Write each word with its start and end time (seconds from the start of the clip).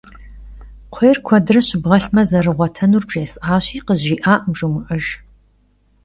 Kxhuêy 0.91 1.15
kuedre 1.27 1.61
şıbğelhme 1.67 2.23
zerığuetenur 2.29 3.03
bjjês'aşi 3.07 3.79
khızjji'akhım 3.85 4.53
jjomı'ejj. 4.57 5.07